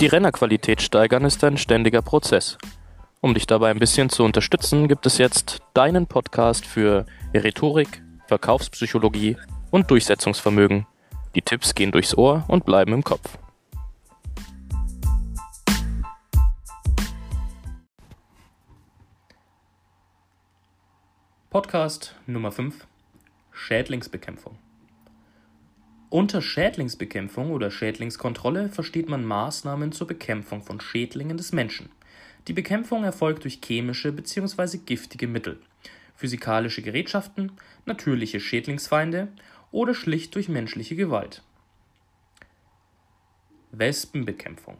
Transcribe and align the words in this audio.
Die 0.00 0.06
Rennerqualität 0.06 0.80
steigern 0.80 1.26
ist 1.26 1.44
ein 1.44 1.58
ständiger 1.58 2.00
Prozess. 2.00 2.56
Um 3.20 3.34
dich 3.34 3.46
dabei 3.46 3.70
ein 3.70 3.78
bisschen 3.78 4.08
zu 4.08 4.24
unterstützen, 4.24 4.88
gibt 4.88 5.04
es 5.04 5.18
jetzt 5.18 5.58
deinen 5.74 6.06
Podcast 6.06 6.64
für 6.64 7.04
Rhetorik, 7.34 8.02
Verkaufspsychologie 8.26 9.36
und 9.70 9.90
Durchsetzungsvermögen. 9.90 10.86
Die 11.34 11.42
Tipps 11.42 11.74
gehen 11.74 11.92
durchs 11.92 12.16
Ohr 12.16 12.46
und 12.48 12.64
bleiben 12.64 12.94
im 12.94 13.04
Kopf. 13.04 13.36
Podcast 21.50 22.14
Nummer 22.26 22.52
5 22.52 22.86
Schädlingsbekämpfung. 23.52 24.56
Unter 26.10 26.42
Schädlingsbekämpfung 26.42 27.52
oder 27.52 27.70
Schädlingskontrolle 27.70 28.68
versteht 28.68 29.08
man 29.08 29.24
Maßnahmen 29.24 29.92
zur 29.92 30.08
Bekämpfung 30.08 30.64
von 30.64 30.80
Schädlingen 30.80 31.36
des 31.36 31.52
Menschen. 31.52 31.88
Die 32.48 32.52
Bekämpfung 32.52 33.04
erfolgt 33.04 33.44
durch 33.44 33.60
chemische 33.64 34.10
bzw. 34.10 34.78
giftige 34.78 35.28
Mittel, 35.28 35.60
physikalische 36.16 36.82
Gerätschaften, 36.82 37.52
natürliche 37.86 38.40
Schädlingsfeinde 38.40 39.28
oder 39.70 39.94
schlicht 39.94 40.34
durch 40.34 40.48
menschliche 40.48 40.96
Gewalt. 40.96 41.44
Wespenbekämpfung. 43.70 44.78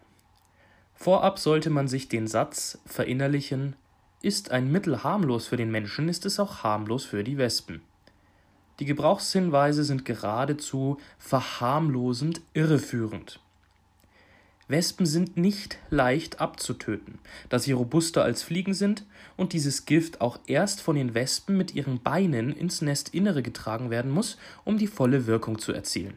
Vorab 0.96 1.38
sollte 1.38 1.70
man 1.70 1.86
sich 1.86 2.08
den 2.08 2.26
Satz 2.26 2.80
verinnerlichen, 2.86 3.76
ist 4.20 4.50
ein 4.50 4.72
Mittel 4.72 5.04
harmlos 5.04 5.46
für 5.46 5.56
den 5.56 5.70
Menschen, 5.70 6.08
ist 6.08 6.26
es 6.26 6.40
auch 6.40 6.64
harmlos 6.64 7.04
für 7.04 7.22
die 7.22 7.38
Wespen. 7.38 7.82
Die 8.80 8.86
Gebrauchshinweise 8.86 9.84
sind 9.84 10.06
geradezu 10.06 10.98
verharmlosend 11.18 12.40
irreführend. 12.54 13.38
Wespen 14.68 15.04
sind 15.04 15.36
nicht 15.36 15.76
leicht 15.90 16.40
abzutöten, 16.40 17.18
da 17.50 17.58
sie 17.58 17.72
robuster 17.72 18.22
als 18.22 18.42
Fliegen 18.42 18.72
sind 18.72 19.04
und 19.36 19.52
dieses 19.52 19.84
Gift 19.84 20.22
auch 20.22 20.38
erst 20.46 20.80
von 20.80 20.96
den 20.96 21.12
Wespen 21.12 21.58
mit 21.58 21.74
ihren 21.74 22.00
Beinen 22.02 22.52
ins 22.52 22.80
Nestinnere 22.80 23.42
getragen 23.42 23.90
werden 23.90 24.10
muss, 24.10 24.38
um 24.64 24.78
die 24.78 24.86
volle 24.86 25.26
Wirkung 25.26 25.58
zu 25.58 25.72
erzielen. 25.72 26.16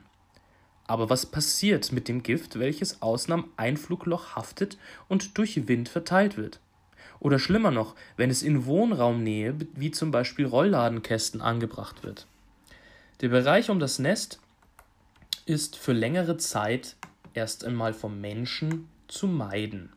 Aber 0.88 1.09
was 1.09 1.25
passiert 1.25 1.92
mit 1.92 2.08
dem 2.08 2.23
Gift, 2.23 2.59
welches 2.59 3.02
außen 3.02 3.33
am 3.33 3.50
Einflugloch 3.58 4.38
haftet 4.38 4.77
und 5.09 5.38
durch 5.38 5.67
Wind 5.67 5.89
verteilt 5.89 6.38
wird? 6.38 6.59
Oder 7.20 7.39
schlimmer 7.39 7.72
noch, 7.72 7.95
wenn 8.16 8.30
es 8.30 8.42
in 8.42 8.66
Wohnraumnähe, 8.66 9.55
wie 9.75 9.92
zum 9.92 10.11
Beispiel 10.11 10.45
Rollladenkästen, 10.45 11.42
angebracht 11.42 12.03
wird. 12.03 12.27
Der 13.24 13.30
Bereich 13.30 13.70
um 13.70 13.80
das 13.80 14.00
Nest 14.00 14.42
ist 15.46 15.78
für 15.78 15.94
längere 15.94 16.36
Zeit 16.36 16.98
erst 17.34 17.64
einmal 17.64 17.94
vom 17.94 18.20
Menschen 18.20 18.90
zu 19.08 19.28
meiden. 19.28 19.94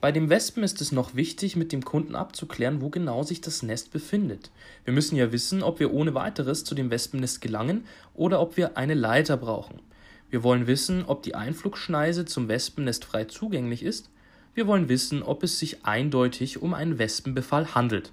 Bei 0.00 0.12
dem 0.12 0.30
Wespen 0.30 0.62
ist 0.62 0.80
es 0.80 0.92
noch 0.92 1.14
wichtig, 1.14 1.56
mit 1.56 1.72
dem 1.72 1.84
Kunden 1.84 2.14
abzuklären, 2.14 2.80
wo 2.80 2.88
genau 2.88 3.22
sich 3.22 3.42
das 3.42 3.62
Nest 3.62 3.92
befindet. 3.92 4.50
Wir 4.86 4.94
müssen 4.94 5.16
ja 5.16 5.30
wissen, 5.30 5.62
ob 5.62 5.78
wir 5.78 5.92
ohne 5.92 6.14
weiteres 6.14 6.64
zu 6.64 6.74
dem 6.74 6.90
Wespennest 6.90 7.42
gelangen 7.42 7.84
oder 8.14 8.40
ob 8.40 8.56
wir 8.56 8.78
eine 8.78 8.94
Leiter 8.94 9.36
brauchen. 9.36 9.82
Wir 10.30 10.42
wollen 10.42 10.66
wissen, 10.66 11.04
ob 11.04 11.22
die 11.22 11.34
Einflugschneise 11.34 12.24
zum 12.24 12.48
Wespennest 12.48 13.04
frei 13.04 13.26
zugänglich 13.26 13.82
ist 13.82 14.08
wir 14.54 14.66
wollen 14.66 14.88
wissen, 14.88 15.22
ob 15.22 15.42
es 15.42 15.58
sich 15.58 15.84
eindeutig 15.84 16.60
um 16.60 16.74
einen 16.74 16.98
Wespenbefall 16.98 17.74
handelt. 17.74 18.12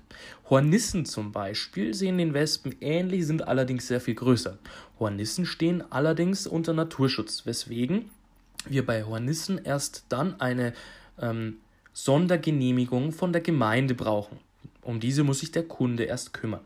Hornissen 0.50 1.06
zum 1.06 1.32
Beispiel 1.32 1.94
sehen 1.94 2.18
den 2.18 2.34
Wespen 2.34 2.76
ähnlich, 2.80 3.26
sind 3.26 3.48
allerdings 3.48 3.88
sehr 3.88 4.00
viel 4.00 4.16
größer. 4.16 4.58
Hornissen 5.00 5.46
stehen 5.46 5.84
allerdings 5.92 6.48
unter 6.48 6.74
Naturschutz, 6.74 7.46
weswegen 7.46 8.10
wir 8.68 8.86
bei 8.86 9.04
Hornissen 9.04 9.60
erst 9.64 10.06
dann 10.10 10.40
eine 10.40 10.74
ähm, 11.20 11.58
Sondergenehmigung 11.94 13.12
von 13.12 13.34
der 13.34 13.42
Gemeinde 13.42 13.94
brauchen. 13.94 14.40
Um 14.82 15.00
diese 15.00 15.24
muss 15.24 15.40
sich 15.40 15.52
der 15.52 15.64
Kunde 15.64 16.06
erst 16.06 16.34
kümmern. 16.34 16.62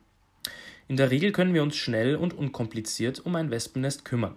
In 0.87 0.97
der 0.97 1.09
Regel 1.09 1.31
können 1.31 1.53
wir 1.53 1.63
uns 1.63 1.75
schnell 1.75 2.15
und 2.15 2.37
unkompliziert 2.37 3.25
um 3.25 3.35
ein 3.35 3.49
Wespennest 3.49 4.05
kümmern. 4.05 4.35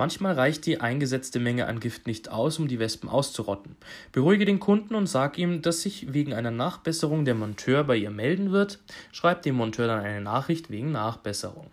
Manchmal 0.00 0.32
reicht 0.32 0.64
die 0.64 0.80
eingesetzte 0.80 1.40
Menge 1.40 1.66
an 1.66 1.78
Gift 1.78 2.06
nicht 2.06 2.30
aus, 2.30 2.58
um 2.58 2.68
die 2.68 2.78
Wespen 2.78 3.10
auszurotten. 3.10 3.76
Beruhige 4.12 4.46
den 4.46 4.58
Kunden 4.58 4.94
und 4.94 5.06
sag 5.06 5.36
ihm, 5.36 5.60
dass 5.60 5.82
sich 5.82 6.14
wegen 6.14 6.32
einer 6.32 6.50
Nachbesserung 6.50 7.26
der 7.26 7.34
Monteur 7.34 7.84
bei 7.84 7.96
ihr 7.96 8.10
melden 8.10 8.50
wird. 8.50 8.78
Schreib 9.12 9.42
dem 9.42 9.56
Monteur 9.56 9.88
dann 9.88 10.02
eine 10.02 10.22
Nachricht 10.22 10.70
wegen 10.70 10.90
Nachbesserung. 10.90 11.66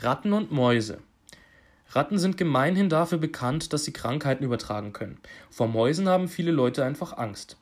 Ratten 0.00 0.34
und 0.34 0.52
Mäuse. 0.52 0.98
Ratten 1.92 2.18
sind 2.18 2.36
gemeinhin 2.36 2.90
dafür 2.90 3.16
bekannt, 3.16 3.72
dass 3.72 3.84
sie 3.84 3.94
Krankheiten 3.94 4.44
übertragen 4.44 4.92
können. 4.92 5.18
Vor 5.48 5.66
Mäusen 5.66 6.10
haben 6.10 6.28
viele 6.28 6.50
Leute 6.50 6.84
einfach 6.84 7.16
Angst. 7.16 7.56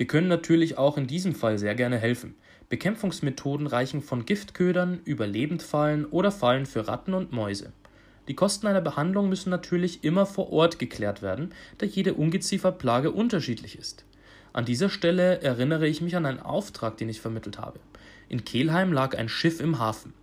Wir 0.00 0.06
können 0.06 0.28
natürlich 0.28 0.78
auch 0.78 0.96
in 0.96 1.06
diesem 1.06 1.34
Fall 1.34 1.58
sehr 1.58 1.74
gerne 1.74 1.98
helfen. 1.98 2.34
Bekämpfungsmethoden 2.70 3.66
reichen 3.66 4.00
von 4.00 4.24
Giftködern 4.24 4.98
über 5.04 5.26
Lebendfallen 5.26 6.06
oder 6.06 6.32
Fallen 6.32 6.64
für 6.64 6.88
Ratten 6.88 7.12
und 7.12 7.32
Mäuse. 7.32 7.74
Die 8.26 8.34
Kosten 8.34 8.66
einer 8.66 8.80
Behandlung 8.80 9.28
müssen 9.28 9.50
natürlich 9.50 10.02
immer 10.02 10.24
vor 10.24 10.54
Ort 10.54 10.78
geklärt 10.78 11.20
werden, 11.20 11.52
da 11.76 11.84
jede 11.84 12.14
Ungezieferplage 12.14 13.10
unterschiedlich 13.10 13.78
ist. 13.78 14.06
An 14.54 14.64
dieser 14.64 14.88
Stelle 14.88 15.42
erinnere 15.42 15.86
ich 15.86 16.00
mich 16.00 16.16
an 16.16 16.24
einen 16.24 16.40
Auftrag, 16.40 16.96
den 16.96 17.10
ich 17.10 17.20
vermittelt 17.20 17.58
habe. 17.58 17.78
In 18.30 18.46
Kelheim 18.46 18.94
lag 18.94 19.18
ein 19.18 19.28
Schiff 19.28 19.60
im 19.60 19.78
Hafen. 19.78 20.14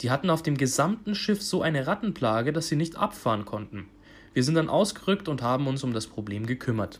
Die 0.00 0.10
hatten 0.10 0.28
auf 0.28 0.42
dem 0.42 0.56
gesamten 0.56 1.14
Schiff 1.14 1.40
so 1.40 1.62
eine 1.62 1.86
Rattenplage, 1.86 2.52
dass 2.52 2.66
sie 2.66 2.74
nicht 2.74 2.96
abfahren 2.96 3.44
konnten. 3.44 3.86
Wir 4.34 4.42
sind 4.42 4.56
dann 4.56 4.68
ausgerückt 4.68 5.28
und 5.28 5.40
haben 5.40 5.68
uns 5.68 5.84
um 5.84 5.92
das 5.92 6.08
Problem 6.08 6.46
gekümmert. 6.46 6.98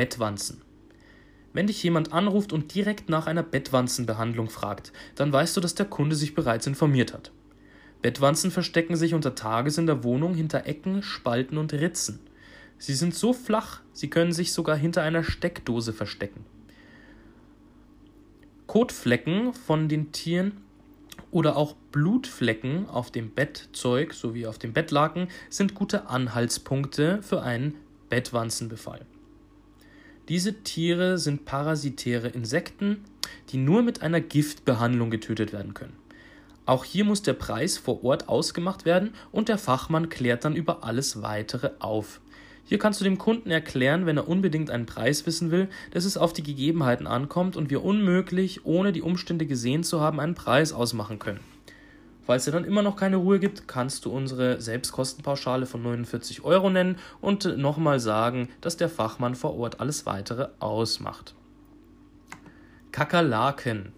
Bettwanzen. 0.00 0.62
Wenn 1.52 1.66
dich 1.66 1.82
jemand 1.82 2.14
anruft 2.14 2.54
und 2.54 2.74
direkt 2.74 3.10
nach 3.10 3.26
einer 3.26 3.42
Bettwanzenbehandlung 3.42 4.48
fragt, 4.48 4.94
dann 5.14 5.30
weißt 5.30 5.54
du, 5.54 5.60
dass 5.60 5.74
der 5.74 5.84
Kunde 5.84 6.16
sich 6.16 6.34
bereits 6.34 6.66
informiert 6.66 7.12
hat. 7.12 7.32
Bettwanzen 8.00 8.50
verstecken 8.50 8.96
sich 8.96 9.12
unter 9.12 9.34
Tages 9.34 9.76
in 9.76 9.84
der 9.84 10.02
Wohnung 10.02 10.32
hinter 10.32 10.64
Ecken, 10.64 11.02
Spalten 11.02 11.58
und 11.58 11.74
Ritzen. 11.74 12.18
Sie 12.78 12.94
sind 12.94 13.14
so 13.14 13.34
flach, 13.34 13.82
sie 13.92 14.08
können 14.08 14.32
sich 14.32 14.54
sogar 14.54 14.74
hinter 14.74 15.02
einer 15.02 15.22
Steckdose 15.22 15.92
verstecken. 15.92 16.46
Kotflecken 18.68 19.52
von 19.52 19.90
den 19.90 20.12
Tieren 20.12 20.62
oder 21.30 21.58
auch 21.58 21.74
Blutflecken 21.92 22.88
auf 22.88 23.10
dem 23.10 23.32
Bettzeug 23.32 24.14
sowie 24.14 24.46
auf 24.46 24.56
dem 24.56 24.72
Bettlaken 24.72 25.28
sind 25.50 25.74
gute 25.74 26.08
Anhaltspunkte 26.08 27.20
für 27.22 27.42
einen 27.42 27.74
Bettwanzenbefall. 28.08 29.04
Diese 30.30 30.62
Tiere 30.62 31.18
sind 31.18 31.44
parasitäre 31.44 32.28
Insekten, 32.28 33.02
die 33.48 33.56
nur 33.56 33.82
mit 33.82 34.02
einer 34.02 34.20
Giftbehandlung 34.20 35.10
getötet 35.10 35.52
werden 35.52 35.74
können. 35.74 35.96
Auch 36.66 36.84
hier 36.84 37.04
muss 37.04 37.22
der 37.22 37.32
Preis 37.32 37.78
vor 37.78 38.04
Ort 38.04 38.28
ausgemacht 38.28 38.84
werden 38.84 39.12
und 39.32 39.48
der 39.48 39.58
Fachmann 39.58 40.08
klärt 40.08 40.44
dann 40.44 40.54
über 40.54 40.84
alles 40.84 41.20
weitere 41.22 41.72
auf. 41.80 42.20
Hier 42.64 42.78
kannst 42.78 43.00
du 43.00 43.04
dem 43.04 43.18
Kunden 43.18 43.50
erklären, 43.50 44.06
wenn 44.06 44.18
er 44.18 44.28
unbedingt 44.28 44.70
einen 44.70 44.86
Preis 44.86 45.26
wissen 45.26 45.50
will, 45.50 45.68
dass 45.90 46.04
es 46.04 46.16
auf 46.16 46.32
die 46.32 46.44
Gegebenheiten 46.44 47.08
ankommt 47.08 47.56
und 47.56 47.68
wir 47.68 47.82
unmöglich, 47.82 48.64
ohne 48.64 48.92
die 48.92 49.02
Umstände 49.02 49.46
gesehen 49.46 49.82
zu 49.82 50.00
haben, 50.00 50.20
einen 50.20 50.36
Preis 50.36 50.72
ausmachen 50.72 51.18
können. 51.18 51.40
Falls 52.26 52.44
dir 52.44 52.52
dann 52.52 52.64
immer 52.64 52.82
noch 52.82 52.96
keine 52.96 53.16
Ruhe 53.16 53.38
gibt, 53.38 53.66
kannst 53.66 54.04
du 54.04 54.10
unsere 54.10 54.60
Selbstkostenpauschale 54.60 55.66
von 55.66 55.82
49 55.82 56.44
Euro 56.44 56.70
nennen 56.70 56.96
und 57.20 57.56
nochmal 57.58 57.98
sagen, 57.98 58.48
dass 58.60 58.76
der 58.76 58.88
Fachmann 58.88 59.34
vor 59.34 59.56
Ort 59.56 59.80
alles 59.80 60.06
weitere 60.06 60.48
ausmacht. 60.58 61.34
Kakerlaken. 62.92 63.92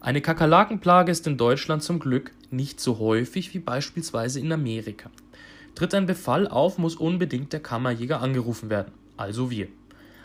Eine 0.00 0.20
Kakerlakenplage 0.20 1.12
ist 1.12 1.26
in 1.26 1.36
Deutschland 1.36 1.82
zum 1.82 1.98
Glück 1.98 2.32
nicht 2.50 2.80
so 2.80 2.98
häufig 2.98 3.52
wie 3.54 3.58
beispielsweise 3.58 4.40
in 4.40 4.52
Amerika. 4.52 5.10
Tritt 5.74 5.94
ein 5.94 6.06
Befall 6.06 6.48
auf, 6.48 6.78
muss 6.78 6.96
unbedingt 6.96 7.52
der 7.52 7.60
Kammerjäger 7.60 8.20
angerufen 8.20 8.70
werden, 8.70 8.92
also 9.16 9.50
wir. 9.50 9.68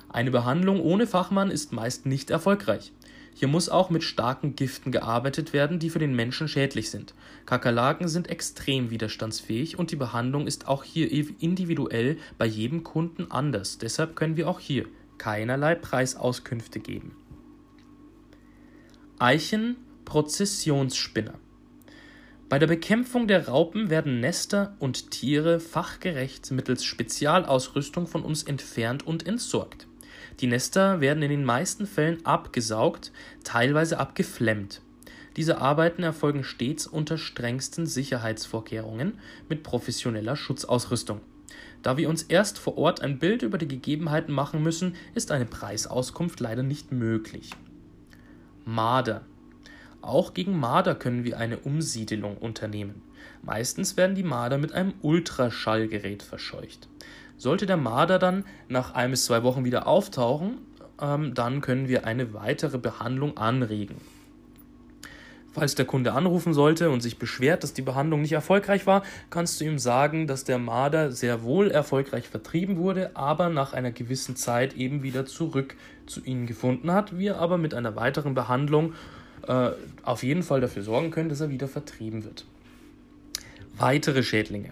Eine 0.10 0.32
Behandlung 0.32 0.80
ohne 0.82 1.08
Fachmann 1.08 1.52
ist 1.52 1.74
meist 1.74 2.06
nicht 2.06 2.30
erfolgreich. 2.30 2.92
Hier 3.36 3.48
muss 3.48 3.70
auch 3.70 3.90
mit 3.90 4.04
starken 4.04 4.56
Giften 4.56 4.92
gearbeitet 4.92 5.54
werden, 5.54 5.80
die 5.80 5.90
für 5.90 5.98
den 6.00 6.16
Menschen 6.16 6.48
schädlich 6.48 6.92
sind. 6.92 7.16
Kakerlaken 7.46 8.08
sind 8.08 8.30
extrem 8.30 8.92
widerstandsfähig 8.92 9.80
und 9.80 9.92
die 9.92 9.96
Behandlung 9.96 10.48
ist 10.48 10.68
auch 10.68 10.84
hier 10.84 11.12
individuell 11.40 12.18
bei 12.38 12.46
jedem 12.46 12.84
Kunden 12.84 13.32
anders. 13.32 13.80
Deshalb 13.80 14.16
können 14.16 14.38
wir 14.38 14.48
auch 14.48 14.60
hier 14.60 14.86
keinerlei 15.18 15.74
Preisauskünfte 15.76 16.80
geben. 16.80 17.16
Eichen-Prozessionsspinner. 19.20 21.36
Bei 22.50 22.60
der 22.60 22.68
Bekämpfung 22.68 23.28
der 23.28 23.48
Raupen 23.48 23.90
werden 23.90 24.20
Nester 24.20 24.76
und 24.78 25.10
Tiere 25.12 25.60
fachgerecht 25.60 26.52
mittels 26.52 26.84
Spezialausrüstung 26.84 28.06
von 28.06 28.22
uns 28.22 28.44
entfernt 28.44 29.08
und 29.08 29.26
entsorgt. 29.26 29.88
Die 30.40 30.48
Nester 30.48 31.02
werden 31.02 31.24
in 31.24 31.30
den 31.30 31.46
meisten 31.46 31.86
Fällen 31.86 32.26
abgesaugt, 32.26 33.12
teilweise 33.44 34.00
abgeflemmt. 34.00 34.82
Diese 35.36 35.60
Arbeiten 35.60 36.04
erfolgen 36.04 36.44
stets 36.44 36.86
unter 36.86 37.18
strengsten 37.18 37.88
Sicherheitsvorkehrungen 37.88 39.20
mit 39.50 39.64
professioneller 39.64 40.36
Schutzausrüstung. 40.36 41.22
Da 41.82 41.98
wir 41.98 42.08
uns 42.10 42.24
erst 42.24 42.60
vor 42.60 42.78
Ort 42.78 43.02
ein 43.02 43.20
Bild 43.20 43.42
über 43.42 43.58
die 43.58 43.68
Gegebenheiten 43.68 44.34
machen 44.34 44.64
müssen, 44.64 44.96
ist 45.16 45.32
eine 45.32 45.46
Preisauskunft 45.46 46.40
leider 46.40 46.64
nicht 46.64 46.92
möglich. 46.92 47.52
Marder. 48.66 49.24
Auch 50.02 50.34
gegen 50.34 50.58
Marder 50.58 50.96
können 50.96 51.24
wir 51.24 51.38
eine 51.38 51.60
Umsiedelung 51.60 52.38
unternehmen. 52.38 53.02
Meistens 53.42 53.98
werden 53.98 54.16
die 54.16 54.24
Marder 54.24 54.58
mit 54.58 54.72
einem 54.74 54.94
Ultraschallgerät 55.02 56.24
verscheucht. 56.24 56.88
Sollte 57.44 57.66
der 57.66 57.76
Marder 57.76 58.20
dann 58.20 58.46
nach 58.70 58.94
ein 58.94 59.12
bis 59.12 59.26
zwei 59.26 59.44
Wochen 59.44 59.66
wieder 59.66 59.86
auftauchen, 59.86 60.60
ähm, 61.02 61.34
dann 61.34 61.60
können 61.60 61.90
wir 61.90 62.06
eine 62.06 62.34
weitere 62.34 62.78
Behandlung 62.78 63.36
anregen. 63.36 63.98
Falls 65.52 65.76
der 65.76 65.84
Kunde 65.84 66.14
anrufen 66.14 66.54
sollte 66.54 66.90
und 66.90 67.02
sich 67.02 67.20
beschwert, 67.20 67.62
dass 67.62 67.74
die 67.74 67.82
Behandlung 67.82 68.22
nicht 68.22 68.32
erfolgreich 68.32 68.88
war, 68.88 69.04
kannst 69.30 69.60
du 69.60 69.66
ihm 69.66 69.78
sagen, 69.78 70.26
dass 70.26 70.46
der 70.46 70.58
Marder 70.58 71.12
sehr 71.12 71.44
wohl 71.44 71.70
erfolgreich 71.70 72.30
vertrieben 72.30 72.78
wurde, 72.78 73.14
aber 73.14 73.50
nach 73.50 73.74
einer 73.74 73.92
gewissen 73.92 74.38
Zeit 74.38 74.78
eben 74.78 75.04
wieder 75.04 75.26
zurück 75.26 75.76
zu 76.06 76.24
ihnen 76.24 76.46
gefunden 76.46 76.94
hat. 76.94 77.18
Wir 77.18 77.40
aber 77.40 77.58
mit 77.58 77.74
einer 77.74 77.98
weiteren 77.98 78.36
Behandlung 78.36 78.94
äh, 79.50 79.72
auf 80.04 80.24
jeden 80.24 80.44
Fall 80.44 80.62
dafür 80.62 80.84
sorgen 80.84 81.12
können, 81.12 81.28
dass 81.28 81.42
er 81.42 81.50
wieder 81.50 81.68
vertrieben 81.68 82.24
wird. 82.24 82.46
Weitere 83.78 84.24
Schädlinge. 84.24 84.70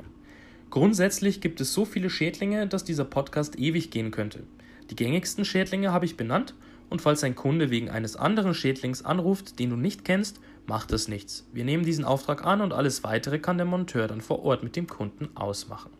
Grundsätzlich 0.71 1.41
gibt 1.41 1.59
es 1.59 1.73
so 1.73 1.83
viele 1.83 2.09
Schädlinge, 2.09 2.65
dass 2.65 2.85
dieser 2.85 3.03
Podcast 3.03 3.59
ewig 3.59 3.91
gehen 3.91 4.09
könnte. 4.09 4.43
Die 4.89 4.95
gängigsten 4.95 5.43
Schädlinge 5.43 5.91
habe 5.91 6.05
ich 6.05 6.15
benannt 6.15 6.55
und 6.89 7.01
falls 7.01 7.25
ein 7.25 7.35
Kunde 7.35 7.69
wegen 7.71 7.89
eines 7.89 8.15
anderen 8.15 8.53
Schädlings 8.53 9.03
anruft, 9.03 9.59
den 9.59 9.71
du 9.71 9.75
nicht 9.75 10.05
kennst, 10.05 10.39
macht 10.67 10.93
das 10.93 11.09
nichts. 11.09 11.45
Wir 11.51 11.65
nehmen 11.65 11.83
diesen 11.83 12.05
Auftrag 12.05 12.45
an 12.45 12.61
und 12.61 12.71
alles 12.71 13.03
weitere 13.03 13.37
kann 13.37 13.57
der 13.57 13.65
Monteur 13.65 14.07
dann 14.07 14.21
vor 14.21 14.45
Ort 14.45 14.63
mit 14.63 14.77
dem 14.77 14.87
Kunden 14.87 15.27
ausmachen. 15.35 15.91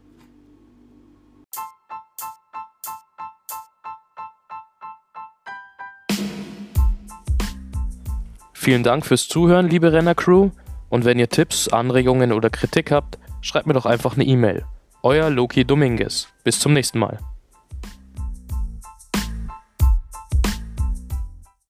Vielen 8.53 8.83
Dank 8.83 9.05
fürs 9.05 9.27
Zuhören, 9.27 9.67
liebe 9.67 9.91
Renner-Crew. 9.91 10.51
Und 10.87 11.03
wenn 11.03 11.19
ihr 11.19 11.27
Tipps, 11.27 11.67
Anregungen 11.67 12.31
oder 12.31 12.49
Kritik 12.49 12.91
habt, 12.91 13.17
schreibt 13.41 13.67
mir 13.67 13.73
doch 13.73 13.85
einfach 13.85 14.15
eine 14.15 14.23
E-Mail. 14.23 14.65
Euer 15.03 15.29
Loki 15.29 15.65
Dominguez. 15.65 16.27
Bis 16.43 16.59
zum 16.59 16.73
nächsten 16.73 16.99
Mal. 16.99 17.19